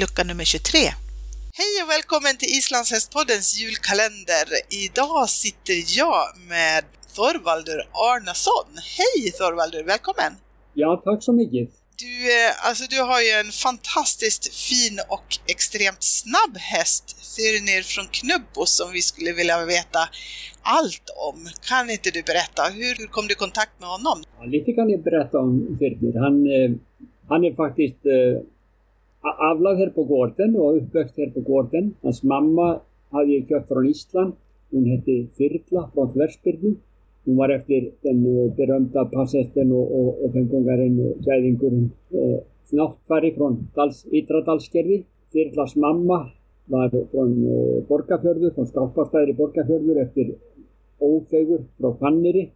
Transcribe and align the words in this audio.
lucka 0.00 0.24
nummer 0.24 0.44
23. 0.44 0.78
Hej 1.60 1.72
och 1.82 1.90
välkommen 1.96 2.34
till 2.40 2.52
Islandshästpoddens 2.58 3.46
julkalender. 3.60 4.46
Idag 4.84 5.28
sitter 5.28 5.78
jag 5.98 6.22
med 6.54 6.84
Thorvaldur 7.14 7.80
Arnason. 8.10 8.70
Hej 8.98 9.32
Thorvaldur, 9.38 9.84
välkommen! 9.94 10.32
Ja, 10.74 10.90
tack 11.04 11.22
så 11.28 11.32
mycket. 11.40 11.64
Du, 12.02 12.12
eh, 12.36 12.66
alltså 12.68 12.84
du 12.94 12.98
har 13.10 13.20
ju 13.26 13.32
en 13.42 13.52
fantastiskt 13.66 14.44
fin 14.68 14.96
och 15.16 15.28
extremt 15.54 16.02
snabb 16.20 16.54
häst, 16.72 17.06
ner 17.68 17.82
från 17.92 18.06
Knubbo, 18.18 18.62
som 18.66 18.88
vi 18.92 19.02
skulle 19.10 19.32
vilja 19.32 19.56
veta 19.64 20.02
allt 20.62 21.06
om. 21.28 21.38
Kan 21.70 21.90
inte 21.90 22.10
du 22.10 22.22
berätta, 22.22 22.62
hur, 22.78 22.92
hur 23.00 23.08
kom 23.14 23.26
du 23.26 23.32
i 23.32 23.42
kontakt 23.46 23.74
med 23.80 23.88
honom? 23.96 24.18
Ja, 24.38 24.44
lite 24.44 24.72
kan 24.72 24.90
jag 24.90 25.02
berätta 25.02 25.38
om 25.38 25.76
Firmir. 25.78 26.14
Han, 26.24 26.34
eh, 26.56 26.70
han 27.28 27.44
är 27.44 27.52
faktiskt 27.64 28.02
aflag 29.22 29.80
hér 29.80 29.90
på 29.94 30.04
Gordon 30.08 30.56
og 30.56 30.78
uppvöxt 30.80 31.18
hér 31.20 31.32
på 31.34 31.44
Gordon 31.46 31.94
hans 32.02 32.22
mamma 32.24 32.68
hafði 33.12 33.40
ég 33.40 33.48
kjöpt 33.48 33.68
frá 33.72 33.82
Ísland. 33.84 34.38
Hún 34.70 34.86
hetti 34.86 35.16
Fyrla 35.36 35.88
frá 35.92 36.06
Þversbyrgu 36.12 36.76
hún 37.26 37.36
var 37.36 37.50
eftir 37.50 37.92
den 38.02 38.26
eh, 38.26 38.50
berömda 38.56 39.04
passesten 39.04 39.72
og, 39.72 39.86
og, 39.98 40.24
og 40.24 40.32
fengungarinn 40.34 40.98
og 41.04 41.24
gæðingurinn 41.26 41.90
eh, 42.14 42.38
náttfæri 42.72 43.32
frá 43.36 43.48
Ytradalskerði 44.18 45.02
Fyrlas 45.32 45.76
mamma 45.76 46.20
var 46.70 46.88
frá 46.90 47.24
eh, 47.26 47.82
Borgafjörður 47.88 48.54
frá 48.56 48.64
Skápastæðri 48.70 49.36
Borgafjörður 49.36 50.02
eftir 50.06 50.32
Ófegur 51.00 51.66
frá 51.78 51.92
Panniri 52.00 52.48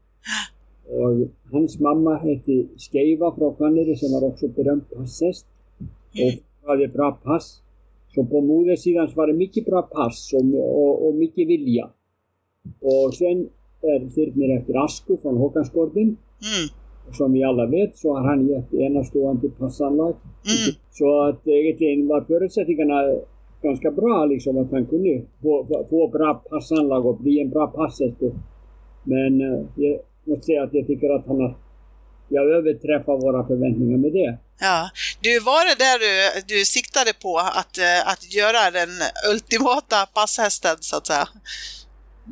og 0.95 1.27
hans 1.53 1.79
mamma 1.81 2.19
heiti 2.25 2.65
Skeiva 2.81 3.33
frá 3.37 3.51
Panniri 3.59 3.97
sem 3.97 4.13
var 4.13 4.27
okkur 4.31 4.53
berömd 4.57 4.89
passest. 4.93 5.47
Og 6.15 6.41
Och 6.65 6.71
hade 6.71 6.89
bra 6.89 7.13
pass. 7.13 7.61
Så 8.15 8.25
på 8.25 8.41
modersidan 8.41 9.09
så 9.09 9.15
var 9.15 9.33
mycket 9.33 9.65
bra 9.67 9.83
pass 9.83 10.33
och, 10.35 10.79
och, 10.83 11.09
och 11.09 11.15
mycket 11.15 11.49
vilja. 11.49 11.91
Och 12.81 13.15
sen 13.15 13.49
är 13.83 14.09
Þyrnir 14.09 14.59
efter 14.59 14.85
Asku 14.85 15.17
från 15.17 15.37
Håkansgården. 15.37 16.03
Mm. 16.03 16.69
Som 17.13 17.33
vi 17.33 17.45
alla 17.45 17.67
vet 17.67 17.97
så 17.97 18.15
har 18.15 18.25
han 18.25 18.49
gett 18.49 18.75
enastående 18.75 19.49
passanlag. 19.49 20.15
Mm. 20.15 20.77
Så 20.91 21.21
att 21.21 21.49
egentligen 21.49 22.09
var 22.09 22.21
förutsättningarna 22.21 23.15
ganska 23.63 23.91
bra 23.91 24.25
liksom 24.25 24.59
att 24.59 24.71
han 24.71 24.87
kunde 24.87 25.23
få, 25.43 25.67
få, 25.67 25.87
få 25.91 26.09
bra 26.09 26.35
passanlag 26.51 27.07
och 27.07 27.17
bli 27.17 27.41
en 27.41 27.51
bra 27.51 27.67
passhäst. 27.67 28.17
Men 29.05 29.41
eh, 29.41 29.61
jag 29.77 29.99
måste 30.25 30.45
säga 30.45 30.63
att 30.63 30.75
jag 30.75 30.87
tycker 30.87 31.11
att 31.11 31.27
han 31.27 31.41
har 31.41 31.55
jag 32.29 32.51
överträffar 32.51 33.21
våra 33.21 33.47
förväntningar 33.47 33.99
med 33.99 34.13
det. 34.13 34.39
Ja, 34.61 34.89
du 35.27 35.35
var 35.41 35.63
det 35.71 35.79
där 35.87 35.99
du, 36.07 36.15
du 36.55 36.65
siktade 36.65 37.13
på, 37.25 37.33
att, 37.61 37.75
eh, 37.79 38.01
att 38.13 38.23
göra 38.39 38.63
den 38.79 38.93
ultimata 39.33 39.99
passhästen 40.17 40.77
så 40.81 40.97
att 40.97 41.07
säga? 41.07 41.29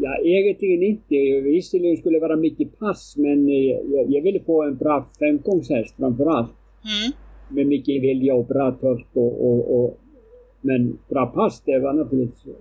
Ja, 0.04 0.12
egentligen 0.24 0.82
inte. 0.82 1.16
Visserligen 1.50 1.96
skulle 1.96 2.16
det 2.16 2.26
vara 2.28 2.36
mycket 2.36 2.78
pass, 2.78 3.14
men 3.16 3.48
eh, 3.48 3.76
jag, 3.94 4.04
jag 4.14 4.22
ville 4.22 4.40
få 4.40 4.62
en 4.62 4.76
bra 4.76 5.08
femgångshäst 5.18 5.96
framför 5.96 6.26
allt. 6.26 6.52
Mm. 6.84 7.12
Med 7.48 7.66
mycket 7.66 8.02
vilja 8.02 8.34
och 8.34 8.46
bra 8.46 8.72
törst 8.72 9.10
och, 9.14 9.32
och, 9.46 9.60
och, 9.76 9.98
Men 10.60 10.98
bra 11.08 11.26
pass, 11.26 11.62
det 11.66 11.78
var 11.78 11.92
naturligtvis... 11.92 12.54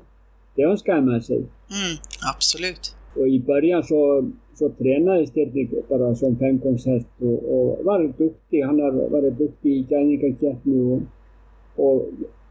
Det 0.55 0.63
önskar 0.63 1.01
man 1.01 1.21
sig. 1.21 1.37
Mm, 1.37 1.97
absolut. 2.35 2.95
Och 3.15 3.27
i 3.27 3.39
början 3.39 3.83
så, 3.83 4.31
så 4.53 4.69
tränades 4.69 5.31
det 5.31 5.67
bara 5.89 6.15
som 6.15 6.35
femgångshäst 6.35 7.07
och, 7.19 7.43
och 7.43 7.85
var 7.85 8.13
duktig. 8.17 8.61
Han 8.61 8.79
har 8.79 9.09
varit 9.09 9.37
duktig 9.37 9.71
i 9.71 9.85
Gävlingakäppni 9.89 10.79
och, 10.79 11.01
och 11.85 12.05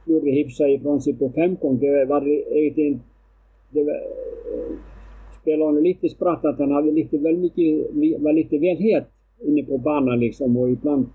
gjorde 0.04 0.30
hyfsat 0.30 0.68
ifrån 0.68 1.00
sig 1.00 1.14
på 1.14 1.30
femgång. 1.30 1.78
Det 1.78 2.04
var 2.04 2.28
egentligen... 2.28 3.00
Det 3.70 3.84
var, 3.84 4.00
spelade 5.42 5.64
honom 5.64 5.82
lite 5.82 6.08
spratt 6.08 6.44
att 6.44 6.58
han 6.58 6.70
hade 6.70 6.90
lite 6.90 7.18
väl 7.18 7.36
mycket, 7.36 7.94
var 8.20 8.32
lite 8.32 8.58
väl 8.58 8.76
het 8.76 9.08
inne 9.46 9.62
på 9.62 9.78
banan 9.78 10.20
liksom 10.20 10.56
och 10.56 10.70
ibland 10.70 11.06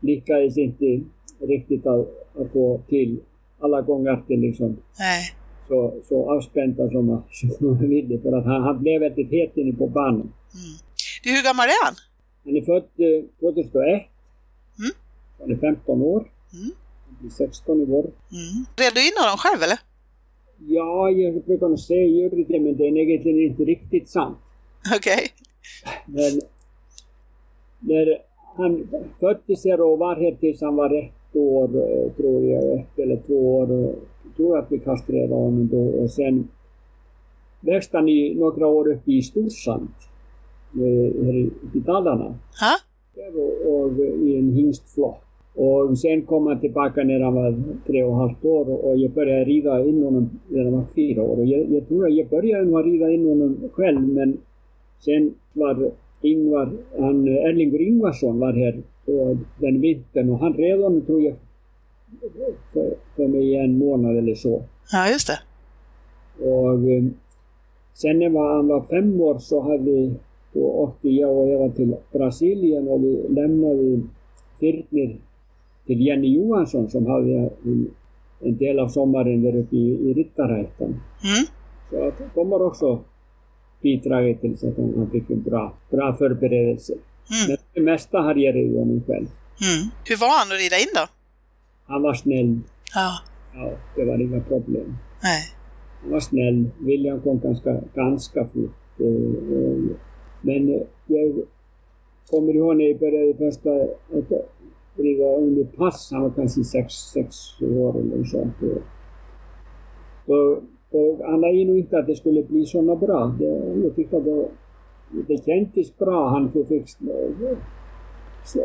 lyckades 0.00 0.58
inte 0.58 1.00
riktigt 1.40 1.86
att, 1.86 2.08
att 2.34 2.52
få 2.52 2.80
till 2.88 3.18
alla 3.58 3.82
gånger 3.82 4.22
liksom. 4.28 4.76
Nej. 4.98 5.39
Så, 5.70 5.94
så 6.08 6.30
avspänta 6.30 6.90
som 6.90 7.06
man, 7.06 7.22
som 7.30 7.50
man 7.66 7.88
ville 7.88 8.18
för 8.22 8.32
att 8.38 8.44
han, 8.44 8.62
han 8.62 8.82
blev 8.82 9.00
väldigt 9.00 9.30
het 9.30 9.56
inne 9.56 9.72
på 9.72 9.86
banan. 9.86 10.32
Mm. 10.60 10.76
Du, 11.22 11.30
hur 11.30 11.44
gammal 11.44 11.66
är 11.66 11.84
han? 11.84 11.94
Han 12.44 12.56
är 12.56 12.62
född 12.62 12.88
eh, 13.06 13.24
2001. 13.40 14.02
Mm. 14.78 14.92
Han 15.38 15.50
är 15.50 15.56
15 15.56 16.02
år. 16.02 16.20
Mm. 16.52 16.70
Han 17.06 17.16
blir 17.20 17.30
16 17.30 17.80
i 17.80 17.84
vår. 17.84 18.00
Mm. 18.00 18.64
Red 18.76 18.94
du 18.94 19.00
in 19.08 19.16
honom 19.22 19.38
själv 19.38 19.62
eller? 19.62 19.78
Ja, 20.76 21.10
jag 21.10 21.44
brukar 21.44 21.68
nog 21.68 21.78
säga 21.78 22.04
gjorde 22.04 22.44
det, 22.44 22.60
men 22.60 22.76
det 22.76 22.84
är 22.84 22.98
egentligen 22.98 23.40
inte 23.40 23.62
riktigt 23.64 24.08
sant. 24.08 24.38
Okej. 24.96 25.14
Okay. 25.14 25.28
Men 26.06 26.40
när 27.80 28.18
han 28.56 28.88
föddes 29.20 29.64
här 29.64 29.80
och 29.80 29.98
var 29.98 30.16
här 30.16 30.36
tills 30.40 30.60
han 30.60 30.76
var 30.76 31.12
år, 31.38 31.68
tror 32.16 32.44
jag, 32.44 32.78
ett 32.78 32.98
eller 32.98 33.16
två 33.16 33.56
år. 33.56 33.68
Jag 34.24 34.36
tror 34.36 34.58
att 34.58 34.72
vi 34.72 34.78
kastrerade 34.78 35.34
honom 35.34 35.68
då 35.72 36.02
och 36.02 36.10
sen 36.10 36.48
växte 37.60 37.96
han 37.96 38.08
i 38.08 38.34
några 38.34 38.66
år 38.66 38.88
upp 38.88 39.08
i 39.08 39.22
Storsand, 39.22 39.88
här 40.74 41.50
i 41.74 41.78
Dalarna. 41.86 42.34
Ha? 42.60 42.76
Och, 43.34 43.74
och 43.74 43.98
i 43.98 44.38
en 44.38 44.52
hingstflock. 44.52 45.22
Och 45.54 45.98
sen 45.98 46.22
kom 46.22 46.46
han 46.46 46.60
tillbaka 46.60 47.04
när 47.04 47.20
han 47.20 47.34
var 47.34 47.54
tre 47.86 48.02
och 48.02 48.10
ett 48.10 48.16
halvt 48.16 48.44
år 48.44 48.84
och 48.84 48.98
jag 48.98 49.10
började 49.10 49.44
rida 49.44 49.84
in 49.84 50.02
honom 50.02 50.30
när 50.48 50.64
han 50.64 50.72
var 50.72 50.84
fyra 50.94 51.22
år. 51.22 51.38
Och 51.38 51.46
jag, 51.46 51.70
jag 51.70 51.88
tror 51.88 52.06
att 52.06 52.14
jag 52.14 52.28
började 52.28 52.64
nog 52.64 52.86
rida 52.86 53.10
in 53.10 53.28
honom 53.28 53.70
själv 53.72 54.00
men 54.00 54.38
sen 55.04 55.34
var 55.52 55.92
Ingvar, 56.22 56.72
han, 56.98 57.28
Erlingur 57.28 57.80
Ingvarsson 57.80 58.38
var 58.38 58.52
här 58.52 58.82
den 59.58 59.80
vintern 59.80 60.30
och 60.30 60.38
han 60.38 60.52
red 60.52 60.80
honom 60.80 61.00
tror 61.00 61.22
jag 61.22 61.34
för, 62.72 62.94
för 63.16 63.28
mig 63.28 63.56
en 63.56 63.78
månad 63.78 64.16
eller 64.16 64.34
så. 64.34 64.62
Ja, 64.92 65.08
just 65.08 65.26
det. 65.26 65.38
Och 66.46 66.78
sen 67.94 68.18
när 68.18 68.54
han 68.54 68.68
var 68.68 68.82
fem 68.82 69.20
år 69.20 69.38
så 69.38 69.60
hade 69.60 69.90
vi, 69.90 70.14
då 70.52 70.60
åkte 70.60 71.08
jag 71.08 71.36
och 71.36 71.48
Eva 71.48 71.68
till 71.68 71.96
Brasilien 72.12 72.88
och 72.88 73.04
vi 73.04 73.26
lämnade 73.28 74.00
Firtner 74.60 75.16
till 75.86 76.06
Jenny 76.06 76.36
Johansson 76.36 76.88
som 76.88 77.06
hade 77.06 77.50
en, 77.64 77.90
en 78.40 78.56
del 78.56 78.78
av 78.78 78.88
sommaren 78.88 79.42
där 79.42 79.56
uppe 79.56 79.76
i, 79.76 80.10
i 80.10 80.14
Rittarhättan. 80.14 80.88
Mm. 80.88 81.46
Så 81.90 82.08
att 82.08 82.34
de 82.34 82.52
har 82.52 82.62
också 82.62 82.98
bidragit 83.82 84.40
till 84.40 84.58
så 84.58 84.68
att 84.68 84.76
han 84.76 85.10
fick 85.12 85.30
en 85.30 85.42
bra, 85.42 85.72
bra 85.90 86.14
förberedelse. 86.14 86.94
Mm. 87.30 87.48
Men 87.48 87.56
det 87.74 87.80
mesta 87.80 88.18
har 88.18 88.34
jag 88.34 88.54
ridit 88.54 88.78
honom 88.78 89.02
själv. 89.06 89.26
Mm. 89.66 89.90
Hur 90.04 90.16
var 90.16 90.38
han 90.38 90.52
att 90.52 90.58
rida 90.58 90.76
in 90.76 90.92
då? 90.94 91.06
Han 91.86 92.02
var 92.02 92.14
snäll. 92.14 92.60
Ja. 92.94 93.10
Ja, 93.54 93.72
det 93.96 94.04
var 94.04 94.20
inga 94.20 94.40
problem. 94.40 94.96
Nej. 95.22 95.42
Han 96.02 96.10
var 96.10 96.20
snäll. 96.20 96.70
William 96.78 97.20
kom 97.20 97.40
ganska, 97.40 97.80
ganska 97.94 98.44
fort. 98.44 98.98
Men 100.42 100.68
jag 101.06 101.42
kommer 102.30 102.56
ihåg 102.56 102.76
när 102.76 102.84
jag 102.84 102.98
började 102.98 103.34
första 103.34 103.70
rida 104.96 105.24
under 105.24 105.64
pass. 105.64 106.08
Han 106.12 106.22
var 106.22 106.30
kanske 106.30 106.64
sex, 106.64 106.94
sex 106.94 107.36
år 107.62 108.00
eller 108.00 108.24
så. 108.24 108.48
Då, 110.26 110.60
då, 110.90 111.24
han 111.24 111.40
var 111.40 111.66
nog 111.66 111.78
inte 111.78 111.98
att 111.98 112.06
det 112.06 112.16
skulle 112.16 112.42
bli 112.42 112.66
såna 112.66 112.96
bra. 112.96 113.36
Det, 113.38 113.80
jag 113.84 113.96
tyckte 113.96 114.16
att 114.16 114.24
det, 114.24 114.48
det 115.28 115.44
kändes 115.44 115.98
bra. 115.98 116.28
Han 116.28 116.52
fick 116.68 116.88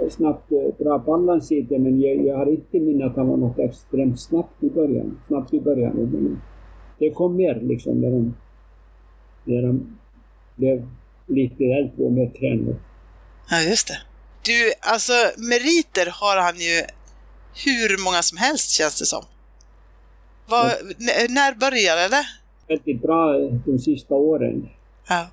snabbt 0.10 0.50
bra 0.78 0.98
balans 0.98 1.52
i 1.52 1.62
det 1.62 1.80
men 1.80 2.02
jag, 2.02 2.26
jag 2.26 2.38
har 2.38 2.46
inte 2.46 2.80
minne 2.80 3.06
att 3.06 3.16
han 3.16 3.28
var 3.28 3.38
något 3.38 3.60
extremt 3.60 4.20
snabbt 4.20 4.64
i 4.64 4.70
början. 4.70 5.20
Snabbt 5.28 5.54
i 5.54 5.62
början. 5.62 6.42
Det 7.00 7.10
kom 7.10 7.36
mer 7.36 7.60
liksom 7.62 8.02
när 8.02 8.12
de, 8.12 8.36
när 9.44 9.62
de 9.62 9.98
blev 10.56 10.88
lite 11.28 11.64
äldre 11.64 12.04
och 12.06 12.12
mer 12.12 12.30
tränade. 12.30 12.76
Ja, 13.50 13.62
just 13.62 13.88
det. 13.88 13.98
Du, 14.46 14.74
alltså 14.82 15.14
meriter 15.38 16.08
har 16.22 16.42
han 16.42 16.56
ju 16.56 16.82
hur 17.66 18.04
många 18.06 18.22
som 18.22 18.38
helst 18.38 18.72
känns 18.72 19.00
det 19.00 19.06
som. 19.06 19.24
Var, 20.50 20.66
när 21.30 21.56
började 21.56 22.08
det? 22.08 22.26
Väldigt 22.68 23.02
bra 23.02 23.40
de 23.66 23.80
sista 23.80 24.16
åren. 24.16 24.70
Ja. 25.10 25.28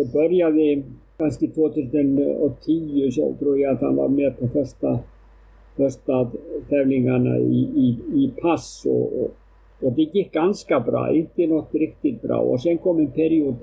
Det 0.00 0.12
började 0.12 0.82
kanske 1.18 1.46
2010 1.46 3.10
så 3.12 3.34
tror 3.38 3.58
jag 3.58 3.74
att 3.74 3.80
han 3.80 3.96
var 3.96 4.08
med 4.08 4.38
på 4.38 4.48
första, 4.48 4.98
första 5.76 6.30
tävlingarna 6.68 7.38
i, 7.38 7.68
i, 7.74 7.98
i 8.14 8.32
pass 8.42 8.86
och, 8.86 9.22
och, 9.22 9.30
och, 9.82 9.92
det 9.92 10.02
gick 10.02 10.32
ganska 10.32 10.80
bra, 10.80 11.12
inte 11.12 11.46
något 11.46 11.74
riktigt 11.74 12.22
bra. 12.22 12.38
Och 12.38 12.60
sen 12.60 12.78
kom 12.78 12.98
en 12.98 13.10
period 13.10 13.54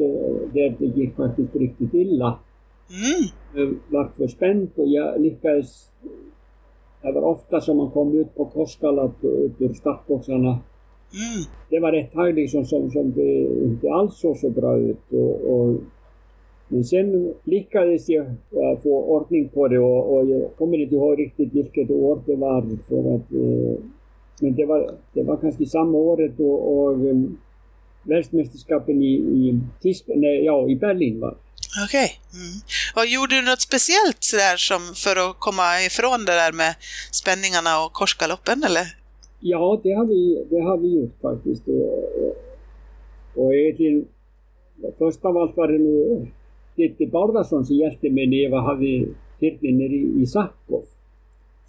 där 0.53 0.75
det 0.79 0.85
gick 0.85 1.15
faktiskt 1.15 1.55
riktigt 1.55 1.93
illa. 1.93 2.39
Mm. 2.89 3.29
Jag 3.55 3.75
var 3.89 4.09
för 4.17 4.27
spänt 4.27 4.77
och 4.77 4.87
jag 4.87 5.21
lyckades 5.21 5.91
det 7.01 7.11
var 7.11 7.21
ofta 7.21 7.61
som 7.61 7.77
man 7.77 7.91
kom 7.91 8.19
ut 8.19 8.35
på 8.35 8.45
Koskalat 8.45 9.23
ut 9.23 9.61
ur 9.61 9.73
startboxarna. 9.73 10.49
Mm. 10.49 11.43
Det 11.69 11.79
var 11.79 11.93
ett 11.93 12.13
tag 12.13 12.35
liksom 12.35 12.65
som, 12.65 12.91
som 12.91 13.11
det 13.11 13.39
inte 13.63 13.93
alls 13.93 14.19
såg 14.19 14.37
så 14.37 14.49
bra 14.49 14.77
ut. 14.77 15.11
Och, 15.11 15.53
och, 15.53 15.75
men 16.67 16.83
sen 16.83 17.33
lyckades 17.43 18.09
jag 18.09 18.25
få 18.83 19.03
ordning 19.03 19.49
på 19.49 19.67
det 19.67 19.79
och, 19.79 20.13
och 20.13 20.29
jag 20.29 20.55
kommer 20.57 20.77
inte 20.77 20.95
ihåg 20.95 21.19
riktigt 21.19 21.53
vilket 21.53 21.91
år 21.91 22.21
det 22.25 22.35
var. 22.35 22.61
För 22.87 23.15
att, 23.15 23.31
äh, 23.31 23.83
men 24.41 24.55
det 24.55 24.65
var, 24.65 24.91
det 25.13 25.23
var 25.23 25.37
kanske 25.37 25.65
samma 25.65 25.97
året 25.97 26.39
och, 26.39 26.77
och 26.77 26.91
um, 26.91 27.37
världsmästerskapen 28.03 29.01
i, 29.01 29.13
i, 29.13 29.59
Tysk, 29.81 30.03
nej, 30.07 30.45
ja, 30.45 30.69
i 30.69 30.75
Berlin 30.75 31.19
var. 31.19 31.37
Okej. 31.85 32.05
Okay. 32.05 32.41
Mm. 32.41 32.55
Och 32.95 33.05
gjorde 33.05 33.35
du 33.35 33.41
något 33.41 33.61
speciellt 33.61 34.23
sådär 34.23 34.57
som 34.57 34.81
för 34.95 35.29
att 35.29 35.39
komma 35.39 35.81
ifrån 35.81 36.25
det 36.25 36.31
där 36.31 36.51
med 36.51 36.75
spänningarna 37.11 37.85
och 37.85 37.93
korsgaloppen 37.93 38.63
eller? 38.63 38.85
Ja, 39.39 39.79
det 39.83 39.91
har 39.91 40.05
vi, 40.05 40.45
det 40.49 40.61
har 40.61 40.77
vi 40.77 40.95
gjort 40.95 41.21
faktiskt. 41.21 41.67
Och, 41.67 41.93
och, 42.21 42.35
och 43.35 43.53
egentligen, 43.53 44.05
först 44.97 45.25
av 45.25 45.37
allt 45.37 45.57
var 45.57 45.67
det 45.67 45.77
nog 45.77 46.31
Titti 46.77 47.05
Bárðarsson 47.05 47.65
som 47.65 47.75
hjälpte 47.75 48.09
mig 48.09 48.27
när 48.27 48.37
jag 48.37 48.61
hade 48.61 49.05
hirtningen 49.39 49.77
nere 49.77 49.95
i, 49.95 50.21
i 50.21 50.25
Sakov. 50.25 50.85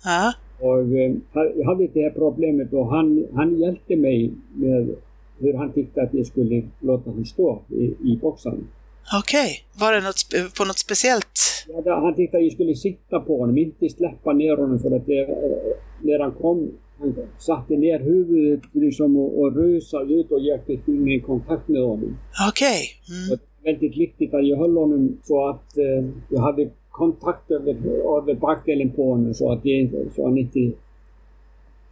Ja. 0.05 0.33
Och 0.61 0.81
eh, 0.81 1.15
jag 1.57 1.67
hade 1.67 1.87
det 1.87 2.03
här 2.03 2.11
problemet 2.11 2.73
och 2.73 2.87
han, 2.87 3.27
han 3.35 3.59
hjälpte 3.59 3.97
mig 3.97 4.33
med 4.55 4.89
hur 5.39 5.55
han 5.55 5.73
tyckte 5.73 6.03
att 6.03 6.15
jag 6.15 6.27
skulle 6.27 6.63
låta 6.81 7.11
honom 7.11 7.25
stå 7.25 7.63
i, 7.69 7.85
i 7.85 8.19
boxen. 8.23 8.67
Okej, 9.21 9.41
okay. 9.41 9.81
var 9.81 9.93
det 9.93 10.01
något, 10.01 10.55
på 10.59 10.65
något 10.65 10.79
speciellt? 10.79 11.65
Ja, 11.85 12.01
han 12.01 12.15
tyckte 12.15 12.37
att 12.37 12.43
jag 12.43 12.53
skulle 12.53 12.75
sitta 12.75 13.21
på 13.21 13.39
honom, 13.39 13.59
inte 13.59 13.89
släppa 13.89 14.33
ner 14.33 14.57
honom 14.57 14.79
för 14.79 14.97
att 14.97 15.07
det, 15.07 15.29
när 16.03 16.19
han 16.19 16.33
kom, 16.33 16.71
han 16.99 17.15
satte 17.39 17.77
ner 17.77 17.99
huvudet 18.01 18.61
liksom 18.73 19.17
och, 19.17 19.41
och 19.41 19.57
rusade 19.57 20.15
ut 20.15 20.33
och 20.33 20.41
jag 20.41 20.65
fick 20.67 20.89
ingen 20.89 21.21
kontakt 21.21 21.69
med 21.69 21.83
honom. 21.83 22.17
Okej. 22.51 22.81
Okay. 23.03 23.27
Mm. 23.29 23.39
Väldigt 23.73 23.97
viktigt 23.97 24.35
att 24.35 24.47
jag 24.47 24.57
höll 24.57 24.77
honom 24.77 25.19
så 25.23 25.49
att 25.49 25.79
eh, 25.79 26.05
jag 26.29 26.41
hade 26.41 26.69
kontakt 26.91 27.51
över, 27.51 27.77
över 28.19 28.35
bakdelen 28.35 28.91
på 28.91 29.11
honom 29.11 29.35
så 29.35 29.53
att, 29.53 29.61
jag, 29.63 29.91
så 30.15 30.25
han 30.25 30.39
inte 30.39 30.73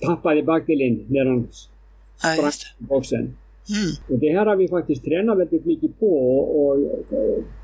tappade 0.00 0.42
bakdelen 0.42 1.04
när 1.08 1.26
han 1.26 1.48
sprang 2.16 2.50
ja, 2.78 2.86
boxen. 2.88 3.20
Mm. 3.20 3.90
Och 4.10 4.18
det 4.18 4.32
här 4.32 4.46
har 4.46 4.56
vi 4.56 4.68
faktiskt 4.68 5.04
tränat 5.04 5.38
väldigt 5.38 5.64
mycket 5.64 6.00
på 6.00 6.38
och, 6.38 6.72
och 6.72 6.78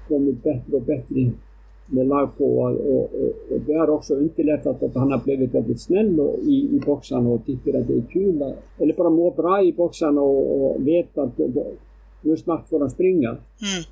kommit 0.09 0.43
bättre 0.43 0.77
och 0.77 0.83
bättre 0.83 1.31
med 1.87 2.07
lag 2.07 2.29
på. 2.39 2.45
Och, 2.45 2.71
och, 2.71 3.03
och, 3.51 3.61
det 3.67 3.75
har 3.75 3.91
också 3.91 4.15
underlättat 4.15 4.83
att 4.83 4.95
han 4.95 5.13
har 5.13 5.19
blivit 5.25 5.55
väldigt 5.55 5.81
snäll 5.81 6.21
i, 6.47 6.77
i 6.77 6.81
boxarna 6.87 7.29
och 7.29 7.47
tycker 7.47 7.81
att 7.81 7.89
det 7.89 7.95
är 7.95 8.05
kul. 8.13 8.55
Eller 8.79 8.95
bara 8.95 9.11
mår 9.11 9.31
bra 9.31 9.63
i 9.63 9.73
boxarna 9.73 10.21
och, 10.21 10.71
och 10.71 10.87
vet 10.87 11.19
att 11.19 11.39
nu 12.23 12.37
snart 12.37 12.69
får 12.69 12.81
han 12.81 12.91
springa. 12.91 13.29
Mm. 13.29 13.85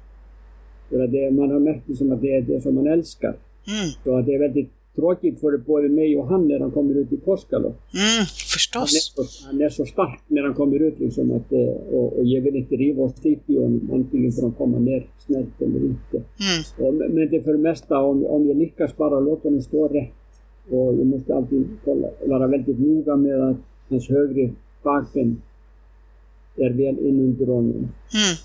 För 0.90 1.04
att 1.04 1.12
det, 1.12 1.30
man 1.30 1.50
har 1.50 1.58
märkt 1.58 1.82
det 1.86 1.94
som 1.94 2.12
att 2.12 2.20
det 2.20 2.36
är 2.36 2.42
det 2.42 2.60
som 2.60 2.74
man 2.74 2.86
älskar. 2.86 3.28
Mm. 3.66 3.90
Så 4.04 4.16
att 4.16 4.26
det 4.26 4.34
är 4.34 4.38
väldigt 4.38 4.70
tråkigt 4.96 5.40
för 5.40 5.58
både 5.58 5.88
mig 5.88 6.16
och 6.16 6.28
han 6.28 6.48
när 6.48 6.60
han 6.60 6.70
kommer 6.70 6.94
ut 6.94 7.12
i 7.12 7.16
Koskalo. 7.16 7.68
Mm, 7.68 8.26
förstås. 8.52 8.74
Han 9.16 9.22
är, 9.22 9.24
så, 9.24 9.46
han 9.46 9.60
är 9.60 9.68
så 9.68 9.84
stark 9.84 10.20
när 10.28 10.42
han 10.42 10.54
kommer 10.54 10.82
ut 10.82 11.00
liksom 11.00 11.30
att, 11.30 11.52
eh, 11.52 11.94
och, 11.94 12.18
och 12.18 12.24
jag 12.24 12.40
vill 12.42 12.56
inte 12.56 12.76
riva 12.76 13.02
oss 13.02 13.14
i 13.24 13.38
honom 13.48 13.90
antingen 13.92 14.32
för 14.32 14.48
att 14.48 14.58
komma 14.58 14.78
ner 14.78 15.06
snällt 15.18 15.62
eller 15.62 15.80
inte. 15.80 16.16
Mm. 16.16 16.86
Och, 16.86 16.94
men 16.94 17.30
det 17.30 17.42
för 17.42 17.52
det 17.52 17.58
mesta, 17.58 17.98
om, 17.98 18.26
om 18.26 18.48
jag 18.48 18.56
lyckas 18.56 18.96
bara 18.96 19.20
låta 19.20 19.48
honom 19.48 19.62
stå 19.62 19.88
rätt 19.88 20.12
och 20.70 20.94
jag 20.94 21.06
måste 21.06 21.34
alltid 21.34 21.68
kolla, 21.84 22.08
vara 22.26 22.46
väldigt 22.46 22.78
noga 22.78 23.16
med 23.16 23.40
att 23.50 23.56
hans 23.88 24.08
högre 24.08 24.50
bakben 24.82 25.42
är 26.56 26.70
väl 26.70 26.98
inunder 26.98 27.46
honom. 27.46 27.88
Mm. 28.12 28.36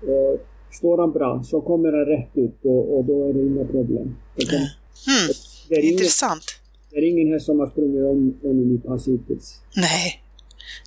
Och 0.00 0.40
står 0.76 0.98
han 0.98 1.12
bra 1.12 1.42
så 1.44 1.60
kommer 1.60 1.92
han 1.92 2.04
rätt 2.04 2.30
ut 2.34 2.64
och, 2.64 2.98
och 2.98 3.04
då 3.04 3.28
är 3.28 3.32
det 3.32 3.40
inga 3.40 3.64
problem. 3.64 4.16
Mm. 4.36 5.28
Det 5.68 5.74
är 5.74 5.84
Intressant. 5.92 6.44
Ingen, 6.44 6.90
det 6.90 6.96
är 7.06 7.10
ingen 7.10 7.32
här 7.32 7.38
som 7.38 7.60
har 7.60 7.66
sprungit 7.66 8.04
om 8.04 8.38
honom 8.42 8.74
i 8.74 8.78
pass 8.88 9.08
hittills. 9.08 9.60
Nej. 9.76 10.22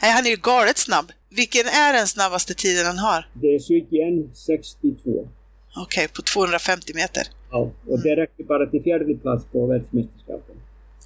Nej, 0.01 0.11
han 0.11 0.25
är 0.25 0.29
ju 0.29 0.35
galet 0.35 0.77
snabb. 0.77 1.11
Vilken 1.29 1.65
är 1.65 1.93
den 1.93 2.07
snabbaste 2.07 2.53
tiden 2.53 2.85
han 2.85 2.97
har? 2.97 3.29
Det 3.33 3.55
är 3.55 3.59
Sykien 3.59 4.29
62. 4.33 5.09
Okej, 5.09 5.27
okay, 5.83 6.07
på 6.07 6.21
250 6.21 6.93
meter. 6.95 7.23
Ja, 7.51 7.71
och 7.87 7.99
det 7.99 8.15
räcker 8.15 8.43
bara 8.43 8.65
till 8.65 8.83
fjärde 8.83 9.15
plats 9.15 9.45
på 9.51 9.65
världsmästerskapen. 9.65 10.55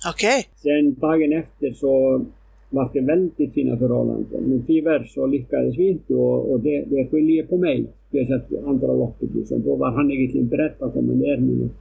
Okej. 0.08 0.40
Okay. 0.40 0.44
Sen 0.62 1.00
dagen 1.00 1.34
efter 1.34 1.74
så 1.74 2.26
var 2.74 2.90
det 2.94 3.02
väldigt 3.02 3.54
fina 3.54 3.78
förhållanden. 3.78 4.44
Men 4.44 4.64
tyvärr 4.68 5.04
så 5.04 5.26
lyckades 5.26 5.78
vi 5.78 5.88
inte 5.88 6.14
och, 6.14 6.52
och 6.52 6.60
det, 6.60 6.86
det 6.90 7.08
skiljer 7.08 7.44
på 7.44 7.58
mig. 7.58 7.86
Speciellt 8.10 8.44
andra 8.68 8.88
loppet 8.88 9.30
liksom. 9.36 9.62
Då 9.62 9.76
var 9.76 9.92
han 9.92 10.12
egentligen 10.12 10.48
beredd 10.48 10.74
att 10.80 10.94
komma 10.94 11.14
ner 11.14 11.38
men 11.38 11.72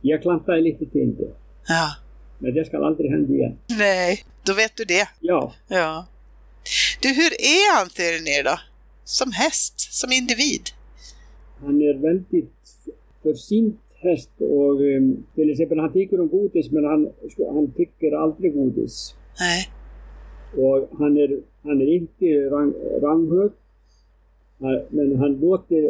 jag 0.00 0.22
klantade 0.22 0.60
lite 0.60 0.86
till 0.86 1.16
det. 1.16 1.30
Ja. 1.68 1.88
Men 2.38 2.54
det 2.54 2.64
ska 2.64 2.78
aldrig 2.78 3.10
hända 3.10 3.34
igen. 3.34 3.56
Nej, 3.78 4.24
då 4.46 4.54
vet 4.54 4.76
du 4.76 4.84
det. 4.84 5.08
Ja. 5.20 5.52
Ja. 5.68 6.06
Du, 7.02 7.08
hur 7.08 7.32
är 7.32 7.76
han 7.76 7.88
ner 8.24 8.44
då? 8.44 8.58
Som 9.04 9.32
häst, 9.32 9.80
som 10.00 10.12
individ? 10.12 10.62
Han 11.60 11.82
är 11.82 11.94
väldigt 11.94 12.52
försynt 13.22 13.80
häst 13.98 14.30
och 14.38 14.80
um, 14.80 15.24
till 15.34 15.50
exempel 15.50 15.78
han 15.78 15.92
tycker 15.92 16.20
om 16.20 16.28
godis 16.28 16.70
men 16.70 16.84
han, 16.84 17.08
han 17.38 17.72
tycker 17.76 18.16
aldrig 18.22 18.54
godis. 18.54 19.14
Nej. 19.40 19.70
og 20.54 20.88
hann 20.98 21.16
er, 21.18 21.38
hann 21.64 21.80
er 21.80 21.92
yngi 21.98 22.32
rang, 22.52 22.72
ranghög 23.02 23.52
menn 24.60 25.18
hann 25.20 25.36
lótir 25.40 25.84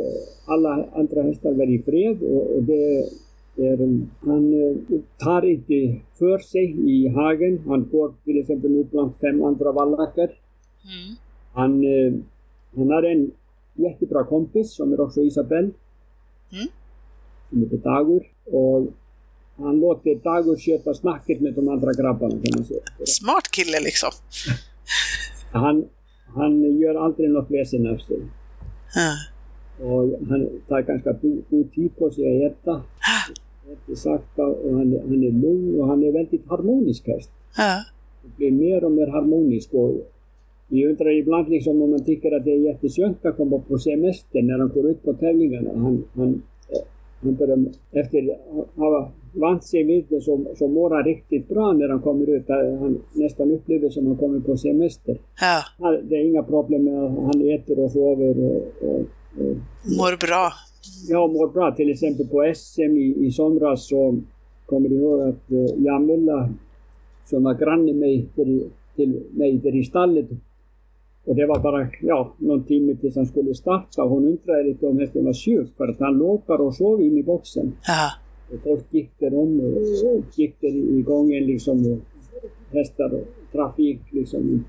alla 0.51 0.73
andra 0.99 1.23
hestar 1.29 1.55
verið 1.55 1.79
í 1.79 1.85
fred 1.87 2.25
og, 2.27 2.43
og 2.57 2.71
það 2.71 3.69
er 3.69 3.83
hann 4.27 4.47
eh, 4.53 5.01
tar 5.23 5.47
yngi 5.49 6.03
för 6.19 6.39
sig 6.39 6.75
í 6.77 7.09
hagen. 7.09 7.59
Hann 7.67 7.89
går 7.93 8.15
til 8.25 8.41
exempel 8.41 8.81
upp 8.81 8.91
bland 8.91 9.15
fem 9.21 9.43
andra 9.45 9.73
vallakar 9.73 10.31
mm. 10.85 11.17
hann, 11.55 11.85
eh, 11.85 12.13
hann 12.77 12.91
har 12.91 13.03
en 13.03 13.31
jättebra 13.77 14.25
kompis 14.25 14.75
som 14.77 14.93
er 14.93 15.01
också 15.01 15.21
Isabel 15.21 15.73
mm. 16.53 16.69
sem 17.51 17.61
heitir 17.61 17.83
Dagur. 17.85 18.25
Og 18.53 18.93
han 19.57 19.81
låter 19.81 20.15
Dagur 20.15 20.57
sköta 20.57 20.95
snacket 20.95 21.41
med 21.41 21.55
de 21.55 21.69
andra 21.69 21.93
grabbarna 21.93 22.35
kan 22.43 22.53
man 22.57 22.65
säga. 22.65 22.81
Smart 23.05 23.51
kille 23.51 23.81
liksom. 23.81 24.11
han, 25.53 25.85
han 26.27 26.79
gör 26.79 26.95
aldrig 26.95 27.31
något 27.31 27.51
väsen 27.51 27.87
av 27.87 27.97
sig. 27.97 28.21
Och 29.81 30.29
han 30.29 30.49
tar 30.69 30.83
ganska 30.83 31.13
god 31.51 31.73
tid 31.75 31.97
på 31.97 32.11
sig 32.11 32.47
att 32.47 32.53
äta 32.53 32.83
sakta 33.97 34.47
och 34.47 34.75
han, 34.75 35.01
han 35.09 35.25
är 35.25 35.33
lugn 35.33 35.81
och 35.81 35.87
han 35.87 36.03
är 36.03 36.13
väldigt 36.13 36.49
harmonisk 36.49 37.07
häst. 37.07 37.31
Ja. 37.57 37.85
Blir 38.37 38.51
mer 38.51 38.85
och 38.85 38.93
mer 38.93 39.07
harmonisk 39.07 39.75
och 39.75 40.13
vi 40.69 40.87
undrar 40.87 41.19
ibland 41.19 41.49
liksom 41.49 41.83
om 41.83 41.91
man 41.91 42.05
tycker 42.05 42.37
att 42.37 42.45
det 42.45 42.51
är 42.51 42.59
jätteskönt 42.59 43.27
att 43.27 43.37
komma 43.37 43.59
på 43.59 43.79
semester 43.79 44.43
när 44.43 44.59
han 44.59 44.69
går 44.69 44.91
ut 44.91 45.03
på 45.03 45.13
tävlingarna. 45.13 45.71
Han, 45.75 46.05
han, 46.15 46.43
han 47.21 47.35
börjar, 47.35 47.65
efter 47.93 48.19
att 48.61 48.77
ha 48.77 49.13
vid 49.73 50.05
det 50.09 50.21
så, 50.21 50.69
mår 50.69 50.91
han 50.91 51.05
riktigt 51.05 51.49
bra 51.49 51.73
när 51.73 51.89
han 51.89 52.03
kommer 52.03 52.31
ut. 52.31 52.49
Han 52.49 53.03
nästan 53.13 53.51
upplever 53.51 53.89
som 53.89 54.07
han 54.07 54.17
kommer 54.17 54.41
på 54.41 54.57
semester. 54.57 55.19
Ja. 55.41 55.93
Det 56.03 56.17
är 56.17 56.25
inga 56.25 56.43
problem 56.43 56.85
med 56.85 57.05
att 57.05 57.11
han 57.11 57.51
äter 57.51 57.79
och 57.79 57.91
sover 57.91 58.39
och, 58.39 58.89
och, 58.89 59.01
och 59.39 59.57
mår 59.99 60.27
bra 60.27 60.53
jag 61.09 61.33
mår 61.33 61.49
bra. 61.49 61.75
Till 61.75 61.91
exempel 61.91 62.27
på 62.27 62.53
SM 62.57 62.97
i, 62.97 63.27
i 63.27 63.31
somras 63.31 63.89
så 63.89 64.19
kommer 64.67 64.89
jag 64.89 64.99
ihåg 64.99 65.21
att 65.21 65.53
uh, 65.53 65.85
Jamila 65.85 66.49
som 67.25 67.45
var 67.45 67.55
granne 67.55 67.93
mig 67.93 68.29
till, 68.35 68.71
till 68.97 69.23
mig 69.31 69.59
där 69.59 69.77
i 69.77 69.85
stallet 69.85 70.27
och 71.25 71.37
det 71.37 71.47
var 71.47 71.61
bara 71.61 71.89
ja, 72.03 72.35
någon 72.39 72.65
timme 72.65 72.95
tills 72.95 73.17
han 73.17 73.27
skulle 73.27 73.55
starta 73.55 74.03
och 74.03 74.11
hon 74.11 74.25
undrade 74.25 74.63
lite 74.63 74.87
om 74.87 74.99
hästen 74.99 75.25
var 75.25 75.33
sjuk 75.33 75.77
för 75.77 75.89
att 75.89 76.01
han 76.01 76.19
låg 76.19 76.43
och 76.47 76.75
sov 76.75 77.03
in 77.03 77.19
i 77.19 77.23
boxen. 77.23 77.73
Ja. 77.87 78.11
Och 78.53 78.61
folk 78.65 78.85
gick 78.91 79.11
där 79.19 79.35
om 79.35 79.61
och, 79.61 80.23
gick 80.39 80.61
där 80.61 80.99
i 80.99 81.03
gången 81.03 81.47
liksom 81.47 81.93
och 81.93 81.99
hästar 82.73 83.15
och 83.15 83.53
trafik 83.53 84.01
liksom. 84.11 84.65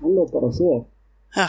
Han 0.00 0.14
låg 0.14 0.30
bara 0.30 0.44
och 0.44 0.54
sov. 0.54 0.84
Ja. 1.36 1.48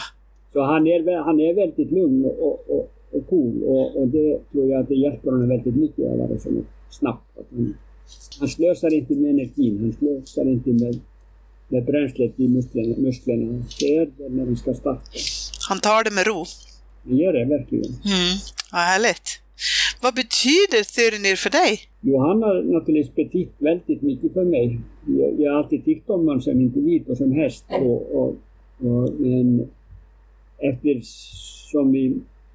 Så 0.52 0.62
han 0.62 0.86
är, 0.86 1.24
han 1.24 1.40
är 1.40 1.54
väldigt 1.54 1.90
lugn 1.90 2.24
och, 2.24 2.70
och, 2.70 2.92
och 3.12 3.28
cool 3.28 3.62
och, 3.62 3.96
och 3.96 4.08
det 4.08 4.38
tror 4.52 4.70
jag 4.70 4.80
att 4.80 4.88
det 4.88 4.94
hjälper 4.94 5.30
honom 5.30 5.48
väldigt 5.48 5.76
mycket 5.76 6.12
att 6.12 6.18
vara 6.18 6.38
så 6.38 6.50
snabbt. 6.90 7.38
Att 7.38 7.46
han, 7.50 7.74
han 8.38 8.48
slösar 8.48 8.94
inte 8.94 9.14
med 9.14 9.30
energin, 9.30 9.78
han 9.80 9.92
slösar 9.92 10.50
inte 10.50 10.70
med, 10.70 11.00
med 11.68 11.84
bränslet 11.84 12.40
i 12.40 12.48
musklerna. 12.48 12.94
musklerna. 12.98 13.62
Det 13.80 13.96
är 13.96 14.10
det 14.16 14.28
när 14.28 14.44
han 14.44 14.56
ska 14.56 14.74
starta. 14.74 15.02
Han 15.68 15.80
tar 15.80 16.04
det 16.04 16.10
med 16.10 16.26
ro. 16.26 16.44
Han 17.04 17.16
gör 17.16 17.32
det 17.32 17.44
verkligen. 17.44 17.84
Mm, 17.84 18.34
vad 18.72 18.80
härligt. 18.80 19.47
Vad 20.02 20.14
betyder 20.14 20.82
Thyrnir 20.94 21.36
för 21.36 21.50
dig? 21.50 21.80
Jo, 22.00 22.18
han 22.18 22.42
har 22.42 22.62
naturligtvis 22.62 23.14
betytt 23.14 23.54
väldigt 23.58 24.02
mycket 24.02 24.32
för 24.32 24.44
mig. 24.44 24.80
Jag, 25.06 25.40
jag 25.40 25.52
har 25.52 25.58
alltid 25.58 25.84
tyckt 25.84 26.10
om 26.10 26.20
honom 26.20 26.40
som 26.40 26.60
individ 26.60 27.08
och 27.08 27.16
som 27.16 27.32
häst. 27.32 27.64
Och, 27.68 28.16
och, 28.16 28.36
och, 28.78 29.12
men 29.18 29.68
eftersom 30.58 31.92
vi 31.92 32.14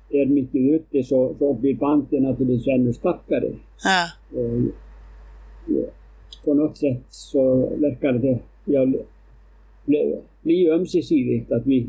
är 0.10 0.26
mycket 0.26 0.62
ute 0.62 1.04
så, 1.04 1.36
så 1.40 1.54
blir 1.54 1.76
bandet 1.76 2.22
naturligtvis 2.22 2.68
ännu 2.68 2.94
starkare. 2.94 3.52
Ja. 3.84 4.10
Och, 4.40 4.62
ja, 5.68 5.86
på 6.46 6.54
något 6.54 6.78
sätt 6.78 7.04
så 7.10 7.70
verkar 7.76 8.14
det 8.14 8.40
ja, 8.66 8.88
bli, 10.42 10.70
ömsesidigt 10.70 11.52
att 11.52 11.66
vi, 11.66 11.88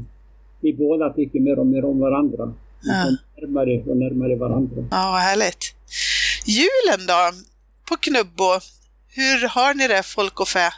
vi 0.61 0.73
båda 0.73 1.13
tycker 1.13 1.41
mer 1.41 1.59
och 1.59 1.67
mer 1.67 1.85
om 1.85 2.01
varandra. 2.01 2.53
Ja. 2.83 3.17
Närmare 3.41 3.83
och 3.91 3.97
närmare 3.97 4.37
varandra. 4.37 4.77
Ja, 4.91 5.11
vad 5.13 5.21
härligt. 5.21 5.65
Julen 6.47 7.07
då? 7.07 7.23
På 7.89 7.97
Knubbo, 7.97 8.51
hur 9.17 9.49
har 9.49 9.75
ni 9.75 9.89
det, 9.89 10.03
folk 10.03 10.41
och 10.41 10.49
fä? 10.49 10.69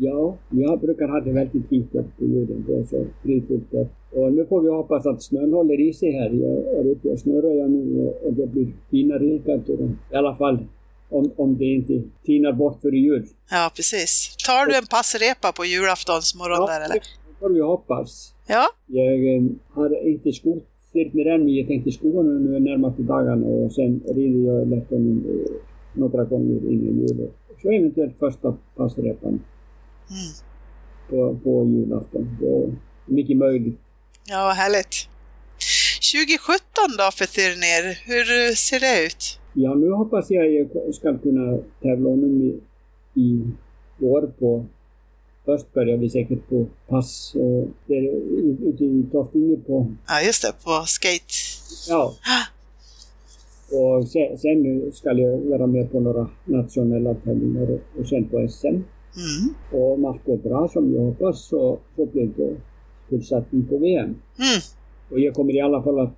Ja, 0.00 0.36
jag 0.50 0.80
brukar 0.80 1.08
ha 1.08 1.20
det 1.20 1.32
väldigt 1.32 1.68
där 1.92 2.02
på 2.18 2.24
jorden. 2.24 2.64
Det 2.66 2.72
är 2.72 2.84
så 2.84 3.06
fridfullt. 3.22 3.72
Och 4.12 4.32
nu 4.32 4.46
får 4.48 4.60
vi 4.62 4.68
hoppas 4.70 5.06
att 5.06 5.22
snön 5.22 5.52
håller 5.52 5.80
i 5.88 5.92
sig 5.94 6.12
här. 6.12 6.30
Jag 6.74 6.86
ute 6.86 7.08
och 7.08 7.18
snöröjar 7.18 7.68
nu 7.68 8.08
och- 8.24 8.32
det 8.32 8.46
blir 8.46 8.66
fina 8.90 9.14
rekanter. 9.14 9.74
I 10.12 10.14
alla 10.16 10.36
fall 10.36 10.58
om, 11.10 11.32
om 11.36 11.58
det 11.58 11.64
inte 11.64 12.02
tinar 12.26 12.52
bort 12.52 12.80
för 12.82 12.92
jul. 12.92 13.26
Ja, 13.50 13.70
precis. 13.76 14.36
Tar 14.46 14.66
du 14.66 14.76
en 14.76 14.86
passrepa 14.86 15.52
på 15.52 15.64
julaftonsmorgon 15.64 16.66
där 16.66 16.80
eller? 16.84 16.94
det 16.94 17.38
får 17.40 17.50
vi 17.50 17.60
hoppas. 17.60 18.34
Ja, 18.46 18.66
Jag 18.86 19.34
eh, 19.36 19.42
har 19.74 20.08
inte 20.08 20.32
skott 20.32 20.64
med 20.92 21.26
än, 21.26 21.44
men 21.44 21.54
jag 21.54 21.66
tänkte 21.66 21.90
skoa 21.90 22.22
nu, 22.22 22.38
nu 22.38 22.60
närmaste 22.60 23.02
dagarna 23.02 23.46
och 23.46 23.72
sen 23.72 24.00
rider 24.08 24.52
jag 24.52 24.68
lätt 24.68 24.92
om 24.92 25.24
eh, 25.28 25.52
några 25.92 26.24
gånger 26.24 26.72
innan 26.72 26.98
jul. 26.98 27.30
Så 27.62 27.70
eventuellt 27.70 28.18
första 28.18 28.56
passrepan 28.76 29.28
mm. 29.30 29.40
på, 31.10 31.38
på 31.44 31.64
julafton. 31.64 32.36
Det 32.40 32.46
är 32.46 32.74
mycket 33.06 33.36
möjligt. 33.36 33.78
ja 34.28 34.52
härligt. 34.56 35.08
2017 36.12 36.62
då 36.98 37.10
för 37.18 37.26
Thyrnir, 37.26 37.84
hur 38.06 38.54
ser 38.54 38.80
det 38.80 39.06
ut? 39.06 39.40
Ja, 39.52 39.74
nu 39.74 39.90
hoppas 39.90 40.30
jag 40.30 40.52
jag 40.52 40.94
ska 40.94 41.18
kunna 41.18 41.58
tävla 41.82 42.08
honom 42.10 42.42
i, 42.42 42.60
i 43.20 43.42
år 44.00 44.32
på 44.38 44.66
Först 45.48 45.72
börjar 45.72 45.96
vi 45.96 46.10
säkert 46.10 46.48
på 46.48 46.66
pass 46.88 47.34
och 47.34 47.68
där 47.86 48.02
ute 48.68 48.84
i 48.84 49.04
Toftinge 49.12 49.56
på, 49.56 49.86
Ja, 50.08 50.26
just 50.26 50.42
det, 50.42 50.52
på 50.64 50.84
skate. 50.86 51.34
ja. 51.88 52.14
Och 53.78 54.08
sen, 54.08 54.38
sen 54.38 54.92
ska 54.92 55.12
jag 55.12 55.38
vara 55.38 55.66
med 55.66 55.92
på 55.92 56.00
några 56.00 56.28
nationella 56.44 57.14
tävlingar 57.14 57.78
och, 57.98 58.06
sen 58.06 58.28
på 58.28 58.48
SM. 58.48 58.66
Mm. 58.66 58.84
Och 59.72 59.92
om 59.92 60.04
allt 60.04 60.24
går 60.24 60.36
bra 60.36 60.68
som 60.68 60.94
jag 60.94 61.00
hoppas 61.00 61.44
så, 61.48 61.78
så 61.96 62.06
blir 62.06 62.30
det 62.36 62.56
fullsatsning 63.08 63.66
på 63.66 63.78
VM. 63.78 64.04
Mm. 64.04 64.60
Och 65.10 65.20
jag 65.20 65.34
kommer 65.34 65.56
i 65.56 65.60
alla 65.60 65.82
fall 65.82 66.00
att 66.00 66.16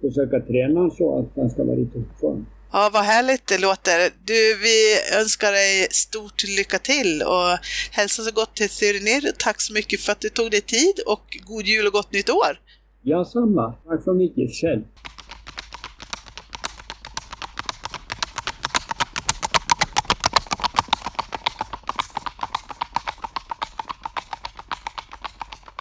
försöka 0.00 0.40
träna 0.40 0.90
så 0.90 1.18
att 1.18 1.26
han 1.36 1.50
ska 1.50 1.64
vara 1.64 1.76
i 1.76 1.86
toppform. 1.86 2.46
Ja, 2.72 2.90
vad 2.92 3.02
härligt 3.02 3.46
det 3.46 3.58
låter. 3.58 4.10
Du, 4.24 4.56
vi 4.56 4.98
önskar 5.20 5.52
dig 5.52 5.88
stort 5.90 6.42
lycka 6.44 6.78
till 6.78 7.22
och 7.22 7.58
hälsa 7.90 8.22
så 8.22 8.30
gott 8.30 8.56
till 8.56 8.70
Syrinir. 8.70 9.32
Tack 9.38 9.60
så 9.60 9.72
mycket 9.72 10.00
för 10.00 10.12
att 10.12 10.20
du 10.20 10.28
tog 10.28 10.50
dig 10.50 10.60
tid 10.60 10.94
och 11.06 11.38
god 11.46 11.64
jul 11.66 11.86
och 11.86 11.92
gott 11.92 12.12
nytt 12.12 12.30
år! 12.30 12.60
Ja, 13.02 13.24
samma. 13.24 13.72
Tack 13.72 14.04
så 14.04 14.12
mycket 14.12 14.50
själv. 14.60 14.82